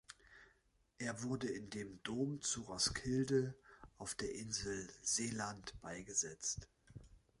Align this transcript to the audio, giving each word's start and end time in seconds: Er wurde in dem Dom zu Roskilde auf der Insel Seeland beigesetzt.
Er 0.97 1.21
wurde 1.21 1.47
in 1.47 1.69
dem 1.69 2.01
Dom 2.01 2.41
zu 2.41 2.63
Roskilde 2.63 3.53
auf 3.99 4.15
der 4.15 4.33
Insel 4.33 4.89
Seeland 5.03 5.79
beigesetzt. 5.79 6.67